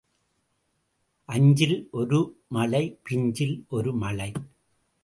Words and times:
அஞ்சில் 1.29 1.87
ஒரு 1.91 2.19
மழை 2.47 2.99
பிஞ்சில் 3.03 3.65
ஒரு 3.69 3.93
மழை. 3.93 4.31